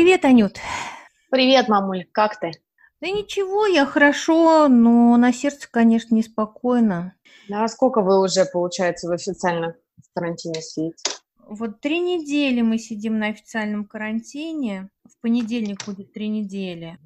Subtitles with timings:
[0.00, 0.56] Привет, Анют.
[1.30, 2.52] Привет, мамуль, как ты?
[3.02, 7.14] Да ничего, я хорошо, но на сердце, конечно, неспокойно.
[7.52, 9.74] А сколько вы уже, получается, в официальном
[10.14, 10.96] карантине сидите?
[11.46, 14.88] Вот три недели мы сидим на официальном карантине.
[15.04, 16.96] В понедельник будет три недели.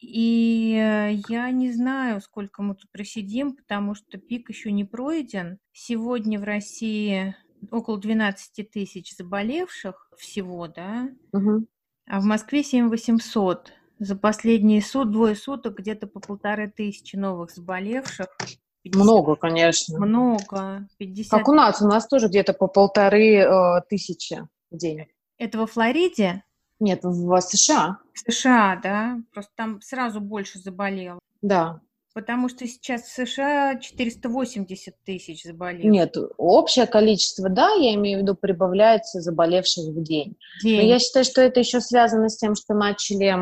[0.00, 5.60] И э, я не знаю, сколько мы тут просидим, потому что пик еще не пройден.
[5.70, 7.36] Сегодня в России
[7.70, 11.10] около 12 тысяч заболевших всего, да?
[11.32, 11.68] Угу.
[12.10, 13.72] А в Москве 7 800.
[14.00, 18.26] За последние сут, двое суток где-то по полторы тысячи новых заболевших.
[18.82, 20.00] 50, много, конечно.
[20.00, 20.88] Много.
[20.98, 21.30] 50.
[21.30, 24.42] Как у нас, у нас тоже где-то по полторы э, тысячи
[24.72, 25.06] в день.
[25.38, 26.42] Это во Флориде?
[26.80, 27.98] Нет, в США.
[28.12, 29.20] В США, да?
[29.32, 31.20] Просто там сразу больше заболело.
[31.42, 31.80] Да.
[32.12, 35.90] Потому что сейчас в США 480 тысяч заболевших.
[35.90, 40.36] Нет, общее количество, да, я имею в виду, прибавляется заболевших в день.
[40.62, 40.76] день.
[40.76, 43.36] Но я считаю, что это еще связано с тем, что начали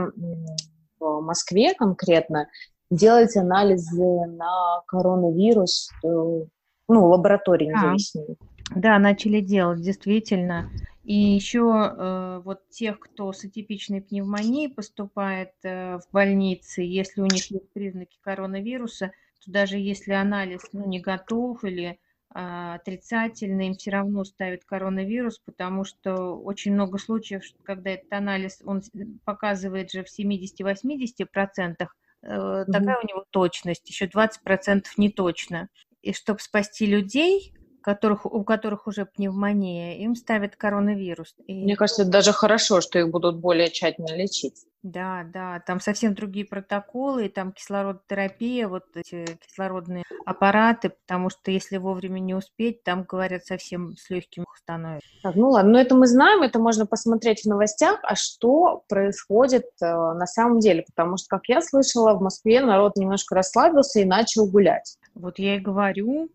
[1.00, 2.48] в Москве конкретно
[2.90, 6.48] делать анализы на коронавирус, ну,
[6.88, 8.36] лаборатории независимые.
[8.74, 10.70] Да, начали делать, действительно.
[11.08, 17.24] И еще э, вот тех, кто с атипичной пневмонией поступает э, в больницы, если у
[17.24, 21.98] них есть признаки коронавируса, то даже если анализ ну, не готов или
[22.34, 28.60] э, отрицательный, им все равно ставят коронавирус, потому что очень много случаев, когда этот анализ,
[28.62, 28.82] он
[29.24, 31.86] показывает же в 70-80%, э,
[32.20, 35.70] такая у него точность, еще 20% не точно.
[36.02, 41.34] И чтобы спасти людей, которых, у которых уже пневмония, им ставят коронавирус.
[41.46, 41.64] И...
[41.64, 44.64] Мне кажется, это даже хорошо, что их будут более тщательно лечить.
[44.84, 51.78] Да, да, там совсем другие протоколы, там кислородотерапия, вот эти кислородные аппараты, потому что если
[51.78, 55.08] вовремя не успеть, там, говорят, совсем с легким становится.
[55.22, 59.66] Так, ну ладно, но это мы знаем, это можно посмотреть в новостях, а что происходит
[59.82, 64.04] э, на самом деле, потому что, как я слышала, в Москве народ немножко расслабился и
[64.04, 64.96] начал гулять.
[65.14, 66.28] Вот я и говорю,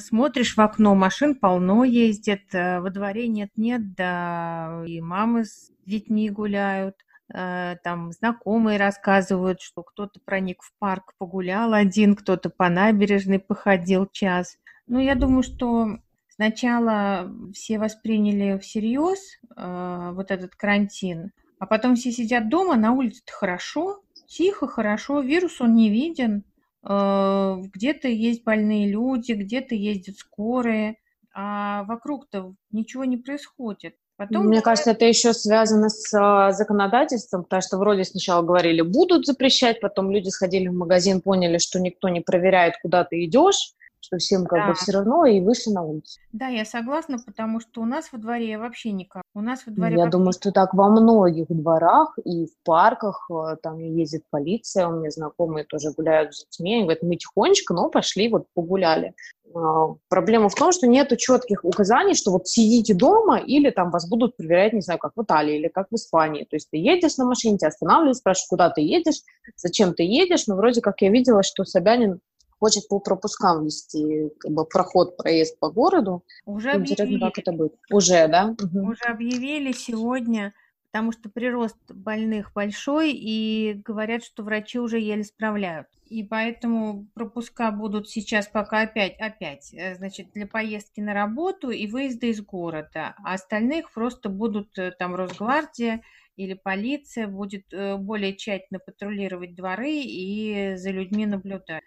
[0.00, 6.28] смотришь в окно, машин полно ездит, э, во дворе нет-нет, да, и мамы с детьми
[6.28, 6.96] гуляют,
[7.32, 14.06] э, там знакомые рассказывают, что кто-то проник в парк, погулял один, кто-то по набережной походил
[14.06, 14.58] час.
[14.86, 22.12] Ну, я думаю, что сначала все восприняли всерьез э, вот этот карантин, а потом все
[22.12, 26.44] сидят дома, на улице-то хорошо, тихо, хорошо, вирус он не виден,
[26.84, 30.96] где-то есть больные люди, где-то ездят скорые,
[31.34, 33.94] а вокруг-то ничего не происходит.
[34.16, 39.26] Потом Мне кажется, это еще связано с а, законодательством, потому что вроде сначала говорили, будут
[39.26, 43.72] запрещать, потом люди сходили в магазин, поняли, что никто не проверяет, куда ты идешь,
[44.12, 44.68] что всем как да.
[44.68, 46.20] бы все равно, и вышли на улицу.
[46.32, 49.22] Да, я согласна, потому что у нас во дворе вообще никак.
[49.34, 50.12] У нас во дворе Я вообще...
[50.12, 55.10] думаю, что так во многих дворах и в парках, э, там ездит полиция, у меня
[55.10, 59.14] знакомые тоже гуляют с детьми, они говорят, мы тихонечко, но пошли, вот погуляли.
[59.54, 64.08] А, проблема в том, что нет четких указаний, что вот сидите дома или там вас
[64.08, 66.44] будут проверять, не знаю, как в Италии или как в Испании.
[66.44, 69.20] То есть ты едешь на машине, тебя останавливают, спрашивают, куда ты едешь,
[69.56, 70.46] зачем ты едешь.
[70.46, 72.20] Но вроде как я видела, что Собянин
[72.62, 76.22] хочет по пропускам вести как бы, проход, проезд по городу.
[76.46, 77.20] Уже Интересно, объявили.
[77.24, 77.74] как это будет.
[77.90, 78.54] Уже, да?
[78.62, 78.90] Угу.
[78.92, 80.54] Уже объявили сегодня,
[80.86, 85.88] потому что прирост больных большой, и говорят, что врачи уже еле справляют.
[86.06, 91.88] И поэтому пропуска будут сейчас пока опять, опять, э, значит, для поездки на работу и
[91.88, 93.16] выезда из города.
[93.24, 96.02] А остальных просто будут э, там Росгвардия
[96.36, 101.82] или полиция будет э, более тщательно патрулировать дворы и за людьми наблюдать.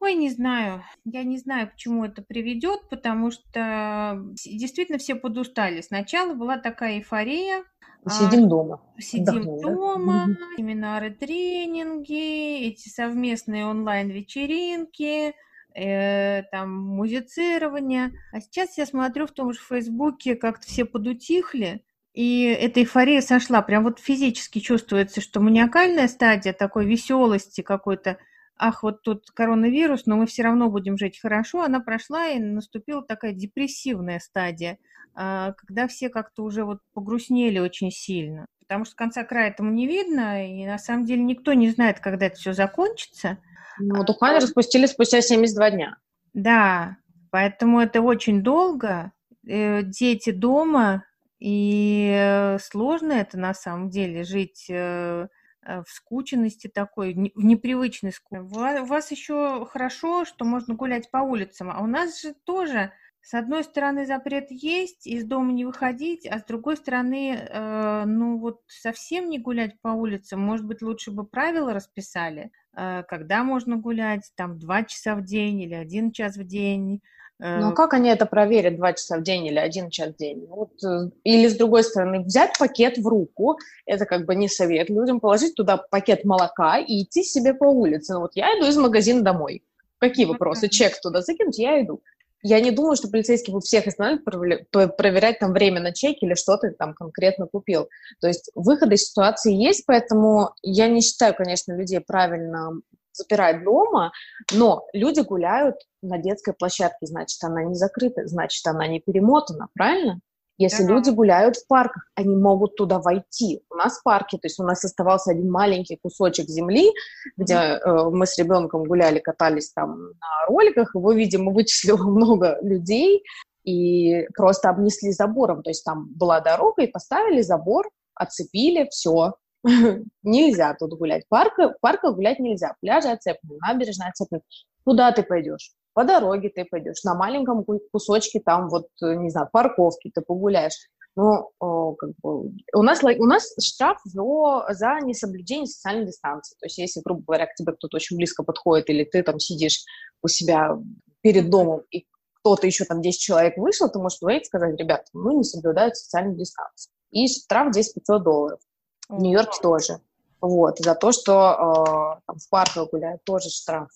[0.00, 0.82] Ой, не знаю.
[1.04, 5.82] Я не знаю, к чему это приведет, потому что действительно все подустали.
[5.82, 7.64] Сначала была такая эйфория.
[8.08, 8.82] Сидим а, дома.
[8.98, 10.56] Сидим Отдохнем, дома, да?
[10.56, 15.34] семинары, тренинги, эти совместные онлайн-вечеринки,
[15.74, 18.12] э, там музицирование.
[18.32, 23.60] А сейчас я смотрю в том же Фейсбуке, как-то все подутихли, и эта эйфория сошла.
[23.60, 28.16] Прям вот физически чувствуется, что маниакальная стадия такой веселости какой-то
[28.60, 33.02] ах, вот тут коронавирус, но мы все равно будем жить хорошо, она прошла и наступила
[33.02, 34.78] такая депрессивная стадия,
[35.14, 38.46] а, когда все как-то уже вот погрустнели очень сильно.
[38.60, 42.26] Потому что конца края этому не видно, и на самом деле никто не знает, когда
[42.26, 43.38] это все закончится.
[43.78, 45.96] Ну, Тухань а, распустили спустя 72 дня.
[46.34, 46.98] Да,
[47.30, 49.12] поэтому это очень долго.
[49.48, 51.04] Э, дети дома,
[51.38, 55.28] и э, сложно это на самом деле жить Э,
[55.62, 58.80] в скученности такой, в непривычной скучности.
[58.82, 62.92] У вас еще хорошо, что можно гулять по улицам, а у нас же тоже
[63.22, 68.38] С одной стороны, запрет есть, из дома не выходить, а с другой стороны, э, ну
[68.38, 70.40] вот совсем не гулять по улицам.
[70.40, 75.60] Может быть, лучше бы правила расписали, э, когда можно гулять, там, два часа в день
[75.60, 77.00] или один час в день.
[77.40, 77.58] Э.
[77.58, 80.46] Ну, а как они это проверят два часа в день или один час в день?
[80.48, 84.48] Ну, вот, э, или, с другой стороны, взять пакет в руку, это как бы не
[84.48, 88.14] совет людям, положить туда пакет молока и идти себе по улице.
[88.14, 89.62] Ну, вот я иду из магазина домой.
[89.98, 90.68] Какие вопросы?
[90.68, 92.02] Чек туда закинуть, я иду
[92.42, 96.56] я не думаю, что полицейский будет всех останавливать, проверять там время на чеке или что
[96.56, 97.88] ты там конкретно купил.
[98.20, 102.72] То есть выходы из ситуации есть, поэтому я не считаю, конечно, людей правильно
[103.12, 104.12] запирать дома,
[104.52, 110.20] но люди гуляют на детской площадке, значит, она не закрыта, значит, она не перемотана, правильно?
[110.60, 110.92] Если да.
[110.92, 113.62] люди гуляют в парках, они могут туда войти.
[113.70, 116.90] У нас парки, то есть у нас оставался один маленький кусочек земли,
[117.38, 123.24] где э, мы с ребенком гуляли, катались там на роликах, его, видимо, вычислило много людей
[123.64, 125.62] и просто обнесли забором.
[125.62, 129.36] То есть там была дорога, и поставили забор, оцепили, все,
[130.22, 131.24] нельзя тут гулять.
[131.30, 132.74] Парка, парка гулять нельзя.
[132.82, 134.42] Пляжи оцеплены, набережная оцеплена.
[134.84, 135.72] Куда ты пойдешь?
[135.92, 140.88] По дороге ты пойдешь, на маленьком кусочке там вот, э, не знаю, парковки ты погуляешь.
[141.16, 144.22] Ну, как бы, у нас, у нас штраф за,
[144.70, 146.54] за несоблюдение социальной дистанции.
[146.60, 149.84] То есть, если, грубо говоря, к тебе кто-то очень близко подходит, или ты там сидишь
[150.22, 150.78] у себя
[151.20, 152.06] перед домом, и
[152.40, 156.38] кто-то еще там 10 человек вышел, ты можешь говорить, сказать, ребят, мы не соблюдаем социальную
[156.38, 156.92] дистанцию.
[157.10, 158.60] И штраф 10-500 долларов.
[159.08, 160.00] В Нью-Йорке тоже.
[160.40, 163.90] Вот, за то, что э, там, в парках гуляют, тоже штраф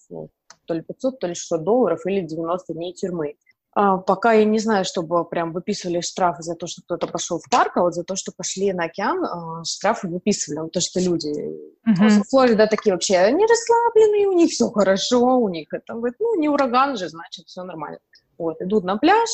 [0.66, 3.36] то ли 500, то ли 600 долларов или 90 дней тюрьмы.
[3.76, 7.50] А, пока я не знаю, чтобы прям выписывали штрафы за то, что кто-то пошел в
[7.50, 10.60] парк, а вот за то, что пошли на океан, а, штрафы выписывали.
[10.60, 12.22] Вот то, что люди uh-huh.
[12.30, 16.96] Флорида такие вообще, они расслабленные, у них все хорошо, у них это, ну, не ураган
[16.96, 17.98] же, значит, все нормально.
[18.38, 19.28] Вот, идут на пляж,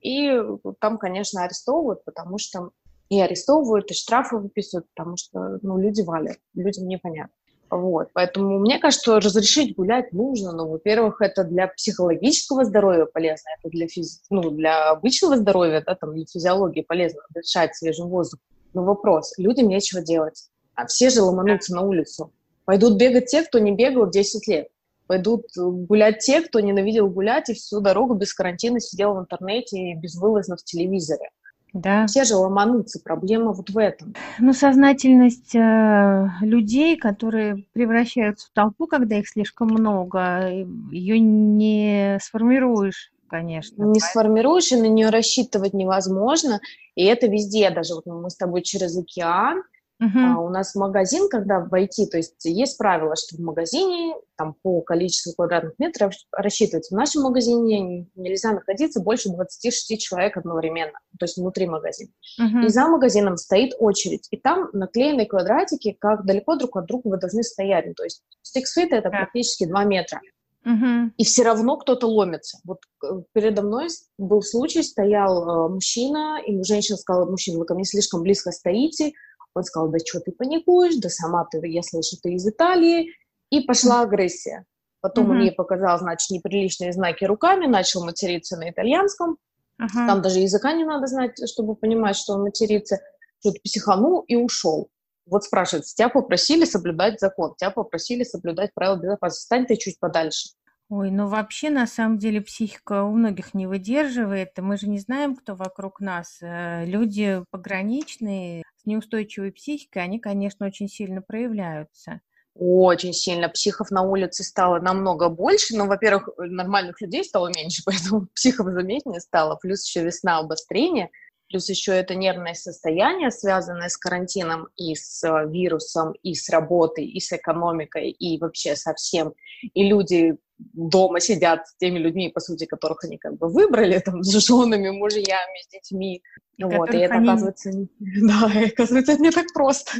[0.00, 0.40] и
[0.80, 2.70] там, конечно, арестовывают, потому что
[3.08, 7.34] и арестовывают, и штрафы выписывают, потому что, ну, люди валят, людям непонятно.
[7.70, 8.08] Вот.
[8.12, 10.52] Поэтому мне кажется, что разрешить гулять нужно.
[10.52, 14.20] Но, во-первых, это для психологического здоровья полезно, это для, физи...
[14.30, 18.44] ну, для обычного здоровья, да, там, для физиологии полезно дышать свежим воздухом.
[18.74, 20.48] Но вопрос, людям нечего делать.
[20.74, 22.32] А все же ломанутся на улицу.
[22.64, 24.68] Пойдут бегать те, кто не бегал 10 лет.
[25.06, 29.94] Пойдут гулять те, кто ненавидел гулять и всю дорогу без карантина сидел в интернете и
[29.94, 31.30] безвылазно в телевизоре.
[31.74, 32.06] Да.
[32.06, 34.14] Все же ломанутся, проблема вот в этом.
[34.38, 40.48] Ну, сознательность э, людей, которые превращаются в толпу, когда их слишком много,
[40.90, 43.82] ее не сформируешь конечно.
[43.82, 46.60] Не сформируешь, и на нее рассчитывать невозможно.
[46.94, 49.64] И это везде, даже вот мы с тобой через океан,
[50.04, 50.34] Uh-huh.
[50.34, 54.80] А у нас магазин, когда войти, то есть есть правило, что в магазине там по
[54.80, 56.94] количеству квадратных метров рассчитывается.
[56.94, 62.10] В нашем магазине нельзя находиться больше 26 человек одновременно, то есть внутри магазина.
[62.40, 62.66] Uh-huh.
[62.66, 67.16] И за магазином стоит очередь, и там наклеены квадратики, как далеко друг от друга вы
[67.18, 67.86] должны стоять.
[67.86, 69.12] Ну, то есть six feet это yeah.
[69.12, 70.20] практически 2 метра.
[70.66, 71.10] Uh-huh.
[71.18, 72.58] И все равно кто-то ломится.
[72.64, 77.74] Вот э, передо мной был случай, стоял э, мужчина, и женщина сказала, мужчина, вы ко
[77.74, 79.12] мне слишком близко стоите,
[79.54, 83.10] он сказал, да что ты паникуешь, да сама ты, я слышу, ты из Италии.
[83.50, 84.64] И пошла агрессия.
[85.00, 85.30] Потом mm-hmm.
[85.30, 89.36] он ей показал, значит, неприличные знаки руками, начал материться на итальянском.
[89.80, 90.06] Uh-huh.
[90.06, 93.00] Там даже языка не надо знать, чтобы понимать, что он матерится.
[93.40, 94.88] Что-то психанул и ушел.
[95.26, 99.44] Вот спрашивает, тебя попросили соблюдать закон, тебя попросили соблюдать правила безопасности.
[99.44, 100.50] Стань ты чуть подальше.
[100.90, 104.50] Ой, ну вообще, на самом деле, психика у многих не выдерживает.
[104.58, 106.38] Мы же не знаем, кто вокруг нас.
[106.42, 112.20] Э, люди пограничные, с неустойчивой психикой, они, конечно, очень сильно проявляются.
[112.54, 113.48] Очень сильно.
[113.48, 115.74] Психов на улице стало намного больше.
[115.74, 119.56] Но, во-первых, нормальных людей стало меньше, поэтому психов заметнее стало.
[119.56, 121.08] Плюс еще весна обострения–
[121.48, 127.06] Плюс еще это нервное состояние, связанное с карантином и с э, вирусом, и с работой,
[127.06, 129.34] и с экономикой, и вообще со всем.
[129.62, 134.22] И люди дома сидят с теми людьми, по сути, которых они как бы выбрали, там,
[134.22, 136.22] с женами, мужьями, с детьми.
[136.56, 137.28] И вот, и это они...
[137.28, 139.92] оказывается, да, оказывается, не так просто.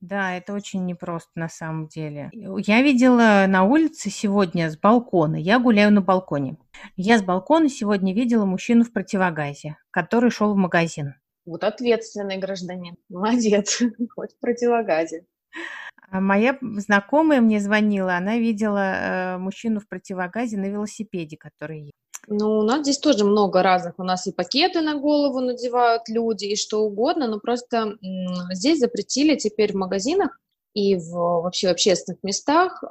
[0.00, 2.30] Да, это очень непросто на самом деле.
[2.32, 6.58] Я видела на улице сегодня с балкона, я гуляю на балконе.
[6.96, 11.14] Я с балкона сегодня видела мужчину в противогазе, который шел в магазин.
[11.44, 12.96] Вот ответственный гражданин.
[13.08, 13.80] Молодец,
[14.14, 15.26] хоть в противогазе.
[16.10, 21.92] А моя знакомая мне звонила, она видела э, мужчину в противогазе на велосипеде, который едет.
[22.28, 23.94] Ну, у нас здесь тоже много разных.
[23.98, 27.96] У нас и пакеты на голову надевают люди, и что угодно, но просто
[28.52, 30.38] здесь запретили теперь в магазинах
[30.74, 32.86] и в, вообще в общественных местах э,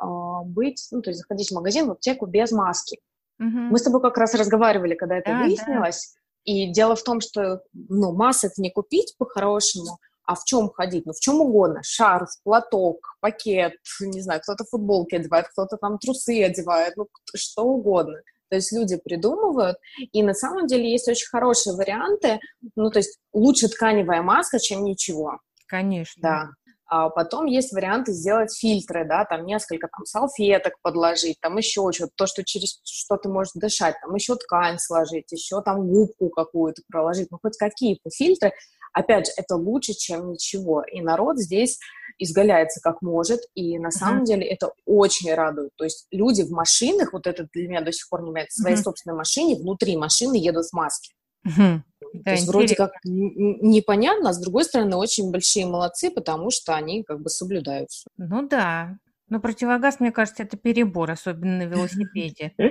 [0.46, 3.00] быть, ну, то есть заходить в магазин, в аптеку без маски.
[3.40, 3.48] Угу.
[3.48, 6.16] Мы с тобой как раз разговаривали, когда это да, выяснилось.
[6.16, 6.52] Да.
[6.52, 11.06] И дело в том, что ну, масок не купить по-хорошему, а в чем ходить?
[11.06, 11.82] Ну, в чем угодно.
[11.84, 18.22] Шарф, платок, пакет, не знаю, кто-то футболки одевает, кто-то там трусы одевает, ну, что угодно.
[18.50, 19.78] То есть люди придумывают,
[20.12, 22.40] и на самом деле есть очень хорошие варианты.
[22.76, 25.40] Ну, то есть лучше тканевая маска, чем ничего.
[25.68, 26.22] Конечно.
[26.22, 26.50] Да.
[26.88, 32.12] А потом есть варианты сделать фильтры, да, там несколько там салфеток подложить, там еще что-то,
[32.16, 36.84] то, что через что ты можешь дышать, там еще ткань сложить, еще там губку какую-то
[36.88, 38.54] проложить, ну хоть какие-то фильтры.
[38.96, 40.82] Опять же, это лучше, чем ничего.
[40.82, 41.80] И народ здесь
[42.18, 44.26] изгаляется как может, и на самом uh-huh.
[44.26, 45.72] деле это очень радует.
[45.76, 48.62] То есть люди в машинах, вот это для меня до сих пор не меняется, в
[48.62, 48.84] своей uh-huh.
[48.84, 51.14] собственной машине, внутри машины едут в маске.
[51.46, 51.82] Uh-huh.
[52.24, 57.04] То есть вроде как непонятно, а с другой стороны очень большие молодцы, потому что они
[57.04, 58.08] как бы соблюдают все.
[58.16, 58.98] Ну да,
[59.28, 62.54] но противогаз, мне кажется, это перебор, особенно на велосипеде.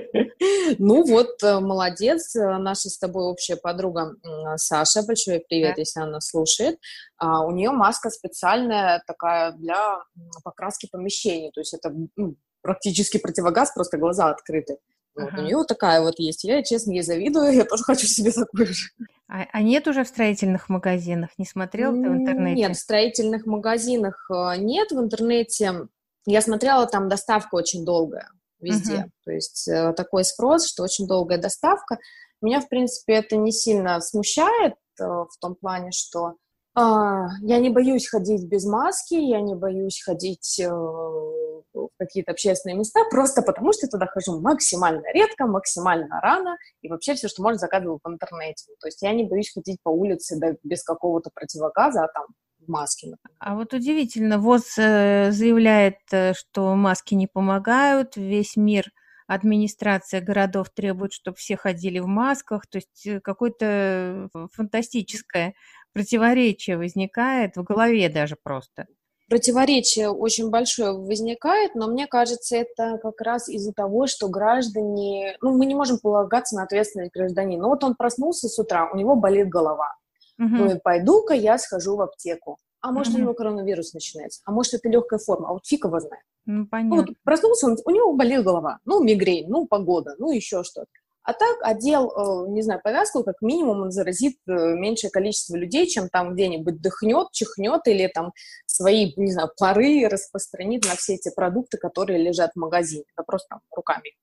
[0.78, 4.14] Ну вот, э, молодец, э, наша с тобой общая подруга
[4.56, 6.78] Саша, большой привет, если она слушает.
[7.18, 10.00] А, у нее маска специальная такая для
[10.42, 14.78] покраски помещений, то есть это ну, практически противогаз, просто глаза открыты.
[15.14, 15.40] Вот, ага.
[15.40, 16.44] У нее вот такая вот есть.
[16.44, 18.90] Я, честно, ей завидую, я тоже хочу себе такую же.
[19.28, 21.30] А, а нет уже в строительных магазинах?
[21.38, 22.60] Не смотрел ты в интернете?
[22.60, 24.90] Нет, в строительных магазинах э, нет.
[24.90, 25.88] В интернете
[26.26, 28.28] я смотрела, там доставка очень долгая
[28.60, 28.94] везде.
[28.94, 29.10] Uh-huh.
[29.24, 31.98] То есть э, такой спрос, что очень долгая доставка.
[32.40, 36.36] Меня, в принципе, это не сильно смущает э, в том плане, что
[36.76, 42.76] э, я не боюсь ходить без маски, я не боюсь ходить э, в какие-то общественные
[42.76, 47.42] места, просто потому что я туда хожу максимально редко, максимально рано, и вообще все, что
[47.42, 48.66] можно, заказываю в интернете.
[48.80, 52.26] То есть я не боюсь ходить по улице да, без какого-то противогаза, а там
[52.64, 53.08] в маске.
[53.08, 53.36] Например.
[53.38, 58.90] А вот удивительно, ВОЗ э, заявляет, э, что маски не помогают, весь мир
[59.26, 65.54] администрация городов требует, чтобы все ходили в масках, то есть э, какое-то фантастическое
[65.92, 68.86] противоречие возникает в голове даже просто.
[69.28, 75.56] Противоречие очень большое возникает, но мне кажется, это как раз из-за того, что граждане, ну,
[75.56, 77.62] мы не можем полагаться на ответственность гражданина.
[77.62, 79.96] Ну, вот он проснулся с утра, у него болит голова.
[80.38, 80.48] Угу.
[80.48, 82.58] Ну, пойду-ка я схожу в аптеку.
[82.80, 83.18] А может, угу.
[83.18, 86.22] у него коронавирус начинается, а может, это легкая форма, а вот фиг его знает.
[86.44, 86.96] Ну, понятно.
[86.96, 90.90] Ну, вот проснулся, он, у него болит голова, ну, мигрень, ну, погода, ну, еще что-то.
[91.24, 95.86] А так одел, э, не знаю, повязку, как минимум он заразит э, меньшее количество людей,
[95.86, 98.34] чем там где-нибудь дыхнет, чихнет или там
[98.66, 103.04] свои, не знаю, пары распространит на все эти продукты, которые лежат в магазине.
[103.16, 104.14] Да просто там руками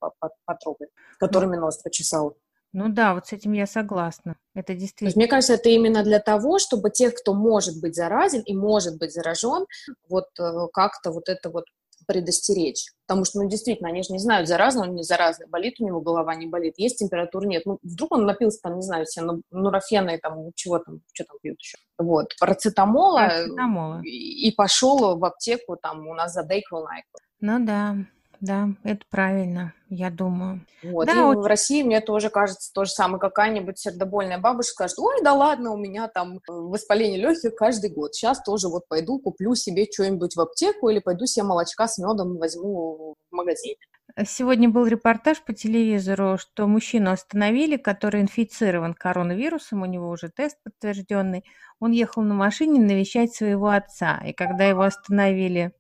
[0.45, 2.37] потрогать, которыми нос почесал.
[2.73, 4.37] Ну да, вот с этим я согласна.
[4.53, 5.07] Это действительно.
[5.07, 8.97] есть, мне кажется, это именно для того, чтобы тех, кто может быть заразен и может
[8.97, 9.65] быть заражен,
[10.07, 11.65] вот э, как-то вот это вот
[12.07, 12.85] предостеречь.
[13.05, 16.01] Потому что, ну, действительно, они же не знают, заразный он не заразный, болит у него
[16.01, 17.63] голова, не болит, есть температура, нет.
[17.65, 21.37] Ну, вдруг он напился, там, не знаю, себе нурофена и там, чего там, что там
[21.41, 21.77] пьют еще.
[21.97, 23.19] Вот, парацетамола.
[23.19, 24.01] Парацетамола.
[24.03, 26.87] И, и пошел в аптеку, там, у нас за Дейквил
[27.41, 27.97] Ну да
[28.41, 30.65] да, это правильно, я думаю.
[30.83, 31.05] Вот.
[31.05, 31.41] Да, и очень...
[31.41, 33.19] в России мне тоже кажется то же самое.
[33.19, 38.15] Какая-нибудь сердобольная бабушка скажет, ой, да ладно, у меня там воспаление легких каждый год.
[38.15, 42.37] Сейчас тоже вот пойду куплю себе что-нибудь в аптеку или пойду себе молочка с медом
[42.37, 43.77] возьму в магазине.
[44.25, 50.57] Сегодня был репортаж по телевизору, что мужчину остановили, который инфицирован коронавирусом, у него уже тест
[50.63, 51.45] подтвержденный.
[51.79, 55.73] Он ехал на машине навещать своего отца, и когда его остановили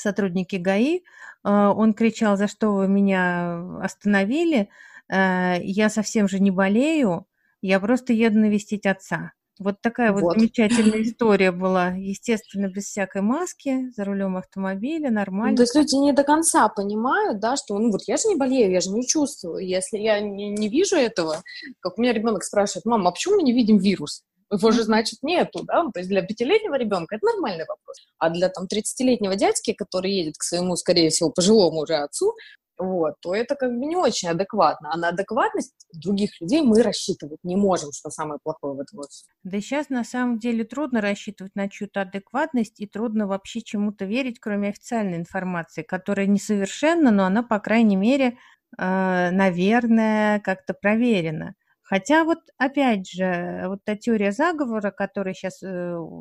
[0.00, 1.00] сотрудники ГАИ.
[1.42, 4.68] А, он кричал, за что вы меня остановили?
[5.08, 7.26] А, я совсем же не болею,
[7.62, 9.32] я просто еду навестить отца.
[9.58, 11.90] Вот такая вот, вот замечательная история была.
[11.90, 15.52] Естественно, без всякой маски, за рулем автомобиля, нормально.
[15.52, 18.36] Ну, то есть люди не до конца понимают, да, что ну вот я же не
[18.36, 19.66] болею, я же не чувствую.
[19.66, 21.42] Если я не, не вижу этого,
[21.80, 24.24] как у меня ребенок спрашивает, мама, а почему мы не видим вирус?
[24.50, 25.82] Его же, значит, нету, да?
[25.82, 27.96] Ну, то есть для пятилетнего ребенка это нормальный вопрос.
[28.18, 32.34] А для там 30-летнего дядьки, который едет к своему, скорее всего, пожилому уже отцу,
[32.78, 34.90] вот, то это как бы не очень адекватно.
[34.92, 39.00] А на адекватность других людей мы рассчитывать не можем, что самое плохое в этом.
[39.44, 44.38] Да сейчас на самом деле трудно рассчитывать на чью-то адекватность и трудно вообще чему-то верить,
[44.40, 48.36] кроме официальной информации, которая несовершенна, но она, по крайней мере,
[48.78, 51.54] э, наверное, как-то проверена.
[51.88, 55.66] Хотя вот опять же, вот та теория заговора, которая сейчас э,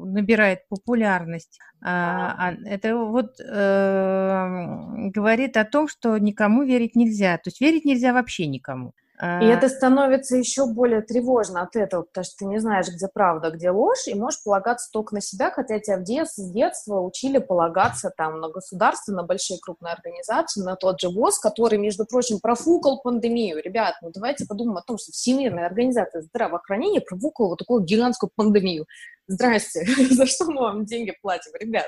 [0.05, 7.38] набирает популярность, а, а, это вот э, говорит о том, что никому верить нельзя.
[7.38, 8.93] То есть верить нельзя вообще никому.
[9.22, 13.50] И это становится еще более тревожно от этого, потому что ты не знаешь, где правда,
[13.50, 17.38] где ложь, и можешь полагаться только на себя, хотя тебя в детстве, с детства учили
[17.38, 22.39] полагаться там на государство, на большие крупные организации, на тот же ВОЗ, который, между прочим,
[22.39, 23.62] профукал пандемию.
[23.63, 28.86] Ребят, ну давайте подумаем о том, что Всемирная организация здравоохранения профукала вот такую гигантскую пандемию.
[29.27, 31.88] Здрасте, за что мы вам деньги платим, ребят?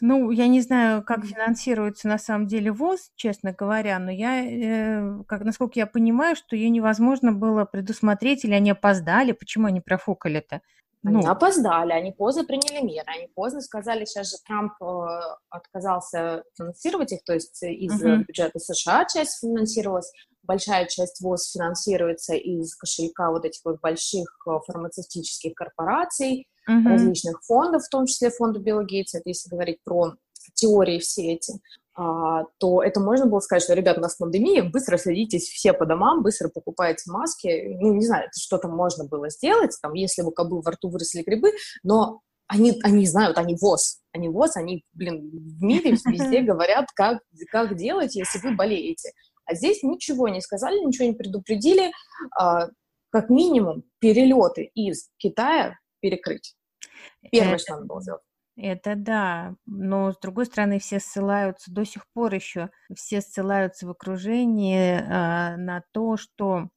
[0.00, 5.22] Ну, я не знаю, как финансируется на самом деле ВОЗ, честно говоря, но я, э,
[5.28, 10.60] как, насколько я понимаю, что ее невозможно было предусмотреть, или они опоздали, почему они профукали-то?
[11.04, 11.18] Ну.
[11.18, 15.06] Они опоздали, они поздно приняли меры, они поздно сказали, сейчас же Трамп э,
[15.50, 18.24] отказался финансировать их, то есть из uh-huh.
[18.24, 20.12] бюджета США часть финансировалась,
[20.42, 26.88] большая часть ВОЗ финансируется из кошелька вот этих вот больших э, фармацевтических корпораций, uh-huh.
[26.88, 30.14] различных фондов, в том числе фонда Билла Гейтса, это если говорить про
[30.54, 31.54] теории все эти,
[31.94, 35.84] а, то это можно было сказать, что, ребят, у нас пандемия, быстро садитесь все по
[35.84, 37.76] домам, быстро покупайте маски.
[37.80, 41.22] Ну, не знаю, что там можно было сделать, там, если бы кобыл во рту выросли
[41.22, 41.52] грибы,
[41.82, 47.20] но они, они знают, они ВОЗ, они ВОЗ, они, блин, в мире везде говорят, как,
[47.50, 49.12] как делать, если вы болеете.
[49.44, 51.92] А здесь ничего не сказали, ничего не предупредили,
[52.38, 52.68] а,
[53.10, 56.54] как минимум перелеты из Китая перекрыть.
[57.30, 58.22] Первое, что надо было сделать.
[58.56, 63.90] Это да, но с другой стороны все ссылаются до сих пор еще, все ссылаются в
[63.90, 66.68] окружении э, на то, что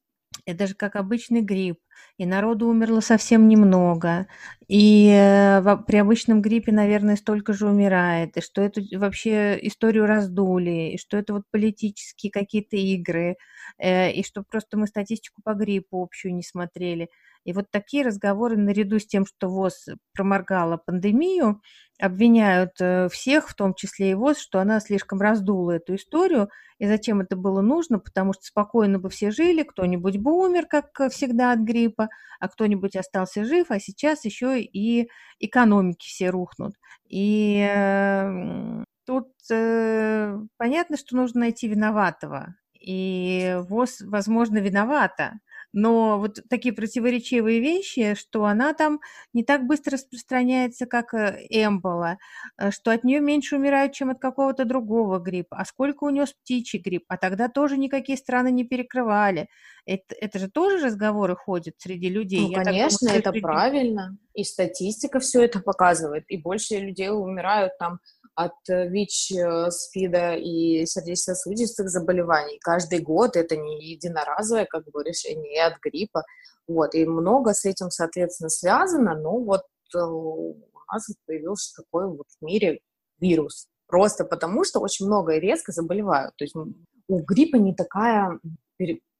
[0.46, 1.78] это же как обычный грипп,
[2.18, 4.26] и народу умерло совсем немного,
[4.68, 10.92] и э, при обычном гриппе, наверное, столько же умирает, и что эту вообще историю раздули,
[10.94, 13.36] и что это вот политические какие-то игры,
[13.78, 17.10] э, и что просто мы статистику по гриппу общую не смотрели.
[17.46, 21.62] И вот такие разговоры наряду с тем, что ВОЗ проморгала пандемию,
[22.00, 26.48] обвиняют э, всех, в том числе и ВОЗ, что она слишком раздула эту историю,
[26.78, 30.90] и зачем это было нужно, потому что спокойно бы все жили, кто-нибудь бы умер, как
[31.12, 32.08] всегда, от гриппа,
[32.40, 36.74] а кто-нибудь остался жив, а сейчас еще и экономики все рухнут.
[37.08, 45.34] И э, тут э, понятно, что нужно найти виноватого, и ВОЗ, возможно, виновата,
[45.76, 48.98] но вот такие противоречивые вещи, что она там
[49.34, 52.16] не так быстро распространяется, как э, эмбола,
[52.56, 56.78] э, что от нее меньше умирают, чем от какого-то другого гриппа, а сколько унес птичий
[56.78, 59.48] грипп, а тогда тоже никакие страны не перекрывали.
[59.84, 62.40] Это, это же тоже разговоры ходят среди людей.
[62.40, 63.42] Ну, Я конечно, думаю, это среди...
[63.42, 64.18] правильно.
[64.32, 66.24] И статистика все это показывает.
[66.28, 68.00] И больше людей умирают там
[68.36, 72.58] от э, ВИЧ, э, СПИДа и сердечно-сосудистых заболеваний.
[72.60, 76.22] Каждый год это не единоразовое как бы, решение от гриппа.
[76.68, 79.62] Вот, и много с этим, соответственно, связано, но вот
[79.94, 80.56] э, у
[80.92, 82.80] нас появился такой вот в мире
[83.18, 83.68] вирус.
[83.86, 86.36] Просто потому, что очень много и резко заболевают.
[86.36, 88.38] То есть у гриппа не такая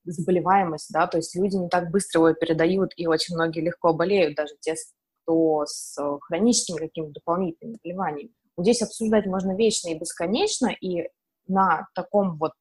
[0.05, 4.37] заболеваемость, да, то есть люди не так быстро его передают, и очень многие легко болеют,
[4.37, 4.75] даже те,
[5.23, 8.33] кто с хроническими какими-то дополнительными заболеваниями.
[8.59, 11.09] Здесь обсуждать можно вечно и бесконечно, и
[11.49, 12.53] на, таком вот,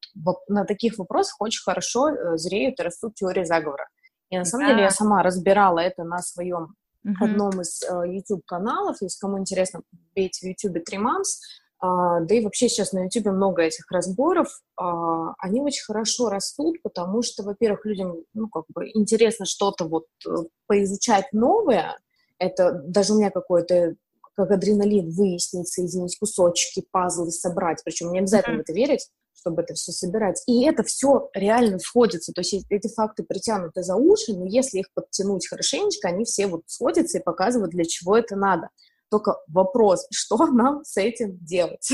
[0.47, 3.87] на таких вопросах очень хорошо э, зреют и растут теории заговора.
[4.29, 4.71] И на самом да.
[4.73, 7.13] деле я сама разбирала это на своем uh-huh.
[7.21, 8.97] одном из uh, YouTube-каналов.
[9.01, 9.81] Если кому интересно,
[10.15, 11.39] бейте в YouTube Тримамс.
[11.83, 14.47] Uh, да и вообще сейчас на YouTube много этих разборов.
[14.79, 20.05] Uh, они очень хорошо растут, потому что, во-первых, людям ну, как бы интересно что-то вот
[20.27, 21.97] uh, поизучать новое.
[22.39, 23.95] Это даже у меня какое-то
[24.35, 27.81] как адреналин выяснить, соединить кусочки, пазлы собрать.
[27.83, 28.57] Причем не обязательно mm-hmm.
[28.57, 30.41] в это верить, чтобы это все собирать.
[30.47, 32.33] И это все реально сходится.
[32.33, 36.63] То есть эти факты притянуты за уши, но если их подтянуть хорошенечко, они все вот
[36.67, 38.69] сходятся и показывают, для чего это надо.
[39.09, 41.87] Только вопрос, что нам с этим делать?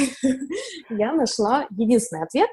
[0.89, 2.49] Я нашла единственный ответ.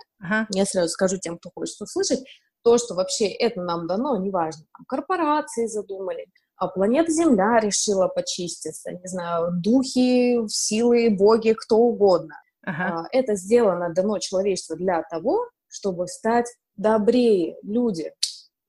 [0.50, 2.24] Я сразу скажу тем, кто хочет услышать.
[2.64, 4.64] То, что вообще это нам дано, неважно.
[4.88, 6.26] Корпорации задумали,
[6.66, 12.34] планета Земля решила почиститься, не знаю, духи, силы, боги, кто угодно.
[12.64, 13.02] Ага.
[13.02, 18.12] А, это сделано, дано человечеству для того, чтобы стать добрее, люди,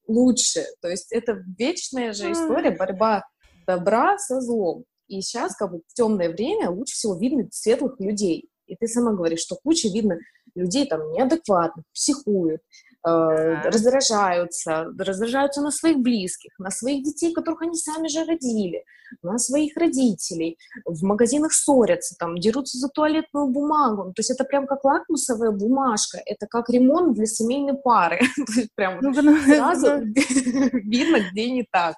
[0.08, 0.66] лучше.
[0.82, 3.24] То есть это вечная же история, борьба
[3.66, 4.86] добра со злом.
[5.08, 8.50] И сейчас, как бы в темное время, лучше всего видно светлых людей.
[8.68, 10.18] И ты сама говоришь, что куча видно
[10.60, 12.62] людей там неадекватных, психуют,
[13.08, 18.84] э, раздражаются, раздражаются на своих близких, на своих детей, которых они сами же родили,
[19.24, 24.14] на своих родителей, в магазинах ссорятся, там, дерутся за туалетную бумагу.
[24.14, 28.20] То есть это прям как лакмусовая бумажка, это как ремонт для семейной пары.
[28.36, 31.96] То есть прям ну, сразу видно, где не так.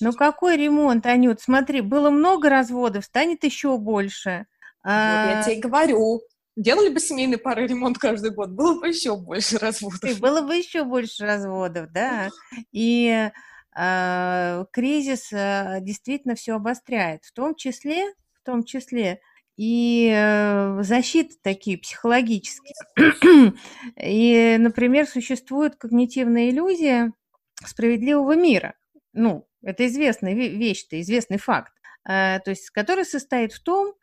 [0.00, 1.40] Ну какой ремонт, Анют?
[1.40, 4.46] Смотри, было много разводов, станет еще больше.
[4.84, 6.20] Вот я а, тебе говорю.
[6.56, 10.04] Делали бы семейные пары ремонт каждый год, было бы еще больше разводов.
[10.04, 12.30] И было бы еще больше разводов, да.
[12.72, 13.30] И
[13.76, 19.20] э, кризис э, действительно все обостряет, в том числе, в том числе
[19.56, 22.74] и э, защиты такие психологические.
[23.96, 27.12] и, например, существует когнитивная иллюзия
[27.64, 28.74] справедливого мира.
[29.12, 31.72] Ну, это известная вещь, это известный факт.
[32.06, 33.94] Э, то есть, который состоит в том,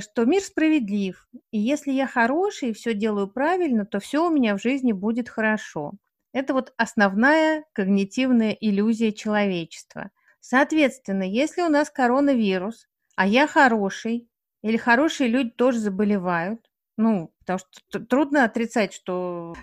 [0.00, 4.56] что мир справедлив, и если я хороший и все делаю правильно, то все у меня
[4.56, 5.92] в жизни будет хорошо.
[6.32, 10.10] Это вот основная когнитивная иллюзия человечества.
[10.40, 14.28] Соответственно, если у нас коронавирус, а я хороший,
[14.62, 19.54] или хорошие люди тоже заболевают, ну, потому что трудно отрицать, что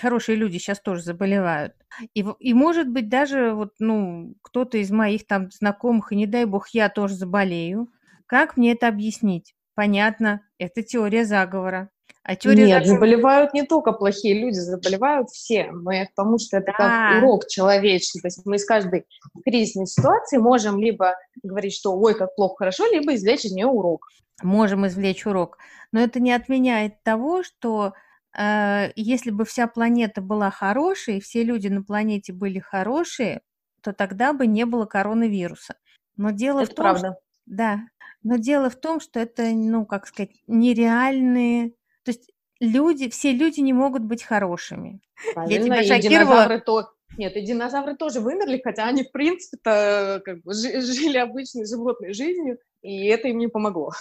[0.00, 1.74] хорошие люди сейчас тоже заболевают.
[2.14, 6.44] И, и может быть даже вот, ну, кто-то из моих там знакомых, и не дай
[6.44, 7.88] бог, я тоже заболею.
[8.26, 9.54] Как мне это объяснить?
[9.74, 11.90] Понятно, это теория заговора.
[12.22, 12.94] А теория Нет, заговора...
[12.94, 15.70] заболевают не только плохие люди, заболевают все.
[15.72, 16.72] Мы к тому, что это да.
[16.72, 18.20] как урок человеческий.
[18.20, 19.04] То есть мы из каждой
[19.44, 24.06] кризисной ситуации можем либо говорить, что ой, как плохо, хорошо, либо извлечь из нее урок
[24.42, 25.58] можем извлечь урок.
[25.92, 27.94] Но это не отменяет того, что
[28.36, 33.42] э, если бы вся планета была хорошей, все люди на планете были хорошие,
[33.80, 35.76] то тогда бы не было коронавируса.
[36.16, 37.08] Но дело это в том, правда.
[37.08, 37.80] Что, да,
[38.24, 41.70] но дело в том, что это, ну, как сказать, нереальные,
[42.04, 45.00] то есть люди, все люди не могут быть хорошими.
[45.34, 46.58] Правильно, Я тебя шокировала.
[46.60, 52.14] То, нет, и динозавры тоже вымерли, хотя они, в принципе-то, как бы жили обычной животной
[52.14, 53.92] жизнью, и это им не помогло.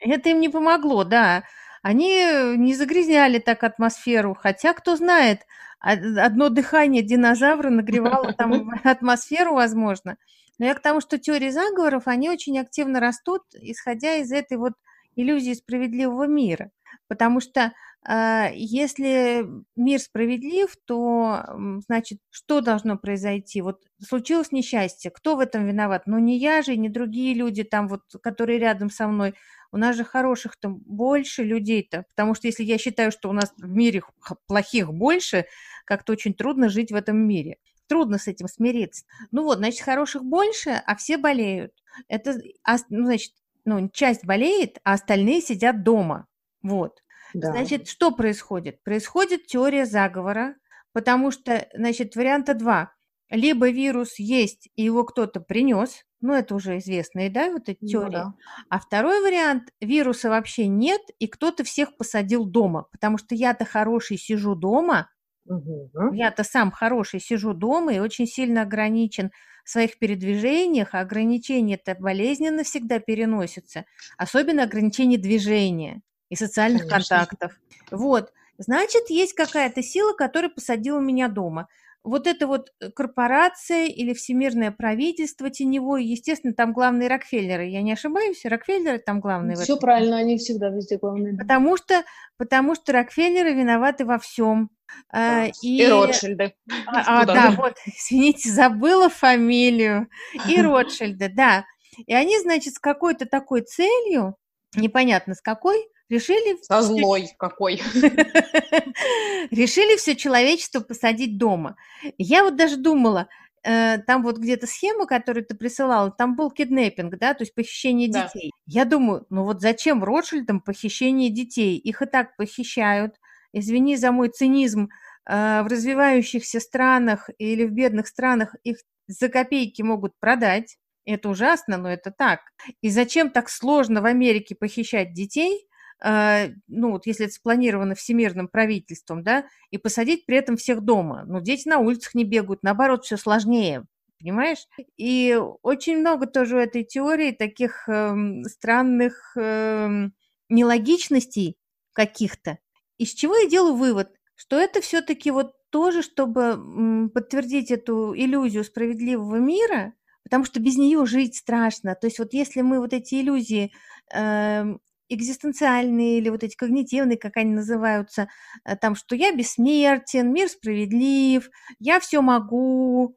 [0.00, 1.44] Это им не помогло, да.
[1.82, 2.22] Они
[2.56, 5.40] не загрязняли так атмосферу, хотя, кто знает,
[5.80, 10.16] одно дыхание динозавра нагревало там атмосферу, возможно.
[10.60, 14.74] Но я к тому, что теории заговоров, они очень активно растут, исходя из этой вот
[15.16, 16.70] иллюзии справедливого мира.
[17.08, 17.72] Потому что
[18.06, 21.44] а, если мир справедлив, то,
[21.86, 23.62] значит, что должно произойти?
[23.62, 26.02] Вот случилось несчастье, кто в этом виноват?
[26.04, 29.34] Ну, не я же, не другие люди там вот, которые рядом со мной.
[29.72, 33.70] У нас же хороших-то больше людей-то, потому что если я считаю, что у нас в
[33.70, 34.02] мире
[34.46, 35.46] плохих больше,
[35.86, 37.56] как-то очень трудно жить в этом мире.
[37.90, 39.04] Трудно с этим смириться.
[39.32, 41.72] Ну вот, значит, хороших больше, а все болеют.
[42.06, 42.40] Это,
[42.88, 43.32] ну, значит,
[43.64, 46.28] ну, часть болеет, а остальные сидят дома.
[46.62, 47.02] Вот.
[47.34, 47.50] Да.
[47.50, 48.80] Значит, что происходит?
[48.84, 50.54] Происходит теория заговора,
[50.92, 52.92] потому что, значит, варианта два.
[53.28, 57.88] Либо вирус есть, и его кто-то принес, ну, это уже известные, да, вот эти ну
[57.88, 58.12] теории.
[58.12, 58.34] Да.
[58.68, 64.16] А второй вариант, вируса вообще нет, и кто-то всех посадил дома, потому что я-то хороший
[64.16, 65.10] сижу дома,
[65.56, 66.14] угу.
[66.14, 69.30] я-то сам хороший сижу дома и очень сильно ограничен
[69.64, 73.84] в своих передвижениях, а ограничения-то болезненно всегда переносятся,
[74.16, 77.16] особенно ограничение движения и социальных Конечно.
[77.16, 77.60] контактов.
[77.90, 81.68] Вот, значит, есть какая-то сила, которая посадила меня дома.
[82.02, 87.66] Вот это вот э, корпорация или всемирное правительство теневое, естественно, там главные Рокфеллеры.
[87.66, 89.56] Я не ошибаюсь, Рокфеллеры там главные.
[89.56, 91.36] Все правильно, они всегда везде главные.
[91.36, 92.02] Потому что,
[92.38, 94.70] потому что Рокфеллеры виноваты во всем.
[95.12, 95.46] Да.
[95.62, 96.54] И, и Ротшильды.
[96.86, 100.08] А, а, да, вот, извините, забыла фамилию.
[100.48, 101.64] И Ротшильды, да.
[102.06, 104.36] И они, значит, с какой-то такой целью,
[104.74, 106.60] непонятно с какой, Решили...
[106.62, 107.76] Со злой какой.
[109.50, 111.76] Решили все человечество посадить дома.
[112.18, 113.28] Я вот даже думала,
[113.62, 118.08] э, там вот где-то схема, которую ты присылала, там был киднеппинг, да, то есть похищение
[118.08, 118.50] детей.
[118.66, 118.80] Да.
[118.80, 121.76] Я думаю, ну вот зачем Ротшильдам похищение детей?
[121.78, 123.14] Их и так похищают.
[123.52, 124.88] Извини за мой цинизм,
[125.26, 130.76] э, в развивающихся странах или в бедных странах их за копейки могут продать.
[131.04, 132.40] Это ужасно, но это так.
[132.80, 135.68] И зачем так сложно в Америке похищать детей?
[136.02, 141.24] А, ну вот если это спланировано всемирным правительством, да, и посадить при этом всех дома.
[141.26, 143.84] Ну, дети на улицах не бегают, наоборот, все сложнее,
[144.18, 144.66] понимаешь?
[144.96, 148.14] И очень много тоже у этой теории таких э,
[148.46, 150.08] странных э,
[150.48, 151.56] нелогичностей
[151.92, 152.58] каких-то.
[152.96, 159.36] Из чего я делаю вывод, что это все-таки вот тоже, чтобы подтвердить эту иллюзию справедливого
[159.36, 161.94] мира, потому что без нее жить страшно.
[161.94, 163.72] То есть вот если мы вот эти иллюзии
[164.14, 164.64] э,
[165.10, 168.28] экзистенциальные или вот эти когнитивные, как они называются,
[168.64, 173.16] э, там, что я бессмертен, мир справедлив, я все могу,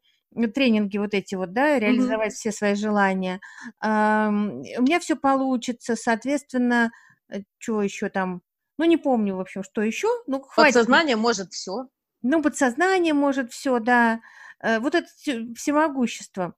[0.53, 2.35] тренинги вот эти вот, да, реализовать mm-hmm.
[2.35, 3.39] все свои желания,
[3.81, 6.91] у меня все получится, соответственно,
[7.29, 8.41] э, что еще там,
[8.77, 10.73] ну, не помню, в общем, что еще, ну, хватит.
[10.73, 11.87] Подсознание может все.
[12.23, 14.21] Ну, подсознание может все, да,
[14.61, 15.07] э, вот это
[15.55, 16.55] всемогущество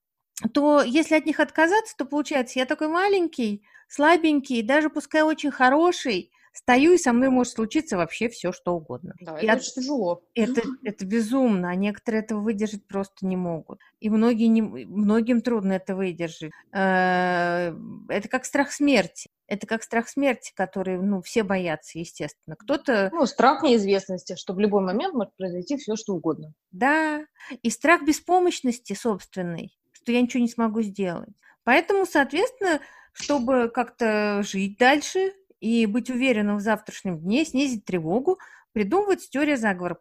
[0.53, 6.31] то если от них отказаться, то получается, я такой маленький, слабенький, даже пускай очень хороший,
[6.55, 9.13] стою, и со мной может случиться вообще все, что угодно.
[9.19, 9.59] Да, и это от...
[9.59, 10.23] очень тяжело.
[10.33, 13.81] Это, это безумно, а некоторые этого выдержать просто не могут.
[13.99, 16.51] И многие не, многим трудно это выдержать.
[16.71, 17.75] Э,
[18.07, 19.29] это как страх смерти.
[19.47, 22.55] Это как страх смерти, который, ну, все боятся, естественно.
[22.55, 23.11] Кто-то...
[23.13, 26.53] Ну, страх неизвестности, что в любой момент может произойти все, что угодно.
[26.71, 27.25] Да,
[27.61, 31.29] и страх беспомощности собственной, что я ничего не смогу сделать.
[31.63, 32.79] Поэтому, соответственно,
[33.11, 38.37] чтобы как-то жить дальше и быть уверенным в завтрашнем дне, снизить тревогу,
[38.71, 39.97] придумывается теория заговора.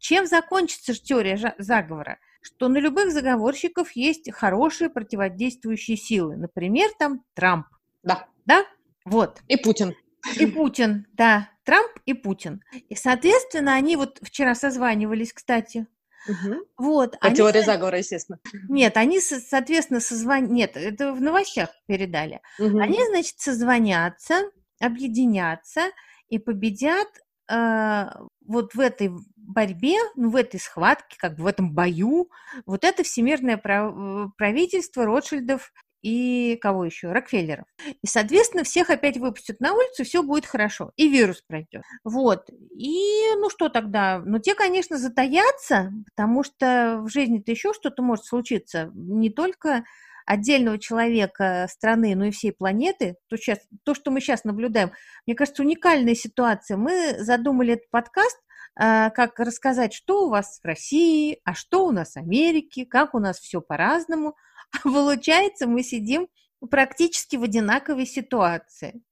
[0.00, 2.18] Чем закончится теория заговора?
[2.42, 6.36] Что на любых заговорщиков есть хорошие противодействующие силы.
[6.36, 7.66] Например, там Трамп.
[8.02, 8.26] Да.
[8.44, 8.64] Да?
[9.04, 9.40] Вот.
[9.46, 9.94] И Путин.
[10.36, 11.48] И Путин, да.
[11.62, 12.60] Трамп и Путин.
[12.88, 15.86] И, соответственно, они вот вчера созванивались, кстати.
[16.28, 16.54] Угу.
[16.78, 17.18] Вот.
[17.18, 17.36] По они...
[17.36, 18.38] теории заговора, естественно.
[18.68, 20.52] Нет, они, соответственно, созвон...
[20.52, 22.40] Нет, это в новостях передали.
[22.58, 22.78] Угу.
[22.78, 24.42] Они, значит, созвонятся,
[24.80, 25.90] объединятся
[26.28, 27.08] и победят
[27.50, 28.04] э,
[28.46, 32.30] вот в этой борьбе, ну, в этой схватке, как бы в этом бою,
[32.66, 35.70] вот это всемирное правительство Ротшильдов
[36.04, 37.12] и кого еще?
[37.12, 37.64] Рокфеллеров.
[38.02, 40.92] И, соответственно, всех опять выпустят на улицу, все будет хорошо.
[40.96, 41.82] И вирус пройдет.
[42.04, 42.50] Вот.
[42.76, 44.18] И, ну что тогда?
[44.22, 48.90] Ну, те, конечно, затаятся, потому что в жизни-то еще что-то может случиться.
[48.92, 49.84] Не только
[50.26, 54.92] отдельного человека, страны, но и всей планеты, то, сейчас, то, что мы сейчас наблюдаем,
[55.26, 56.76] мне кажется, уникальная ситуация.
[56.76, 58.38] Мы задумали этот подкаст
[58.76, 63.14] а, как рассказать, что у вас в России, а что у нас в Америке, как
[63.14, 64.36] у нас все по-разному–
[64.84, 66.28] получается, мы сидим
[66.70, 69.02] практически в одинаковой ситуации.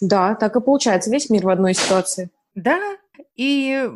[0.00, 1.10] Да, так и получается.
[1.10, 2.30] Весь мир в одной ситуации.
[2.54, 2.78] Да,
[3.36, 3.88] и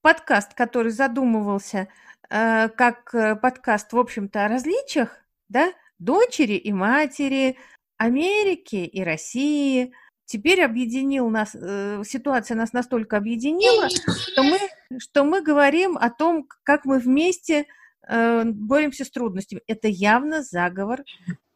[0.00, 1.88] подкаст, который задумывался
[2.30, 5.16] э, как э, подкаст, в общем-то, о различиях,
[5.48, 7.56] да, дочери и матери,
[7.96, 9.92] Америки и России,
[10.26, 14.58] теперь объединил нас, э, ситуация нас настолько объединила, что мы,
[14.98, 17.66] что мы говорим о том, как мы вместе
[18.08, 19.62] э, боремся с трудностями.
[19.66, 21.02] Это явно заговор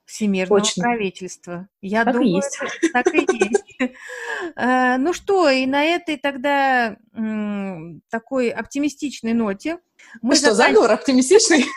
[0.04, 0.82] всемирного Точно.
[0.82, 1.68] правительства.
[1.82, 2.58] Я так думаю, и есть.
[2.92, 3.64] так и есть.
[4.56, 6.96] Э, ну что, и на этой тогда
[8.10, 9.78] такой оптимистичной ноте
[10.20, 11.64] мы что, заговор оптимистичный?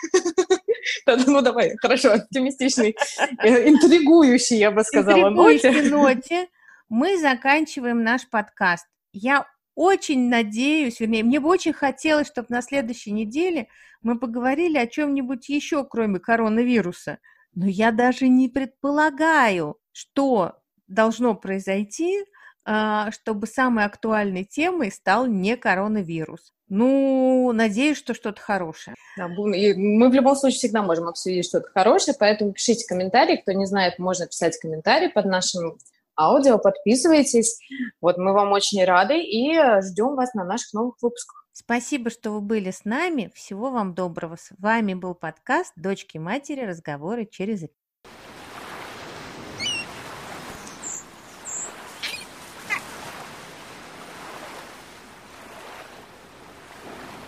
[1.05, 2.95] Ну давай, хорошо, оптимистичный,
[3.43, 5.71] э, интригующий, я бы сказала, ноте.
[5.83, 6.47] ноте
[6.89, 8.87] мы заканчиваем наш подкаст.
[9.13, 13.67] Я очень надеюсь, вернее, мне бы очень хотелось, чтобы на следующей неделе
[14.01, 17.19] мы поговорили о чем-нибудь еще, кроме коронавируса.
[17.53, 22.25] Но я даже не предполагаю, что должно произойти,
[22.63, 26.53] а, чтобы самой актуальной темой стал не коронавирус.
[26.69, 28.95] Ну, надеюсь, что что-то хорошее.
[29.17, 33.37] Да, мы в любом случае всегда можем обсудить что-то хорошее, поэтому пишите комментарии.
[33.37, 35.77] Кто не знает, можно писать комментарии под нашим
[36.17, 37.59] аудио, подписывайтесь.
[38.01, 41.41] Вот мы вам очень рады и ждем вас на наших новых выпусках.
[41.53, 43.31] Спасибо, что вы были с нами.
[43.35, 44.37] Всего вам доброго.
[44.37, 46.61] С вами был подкаст «Дочки матери.
[46.61, 47.63] Разговоры через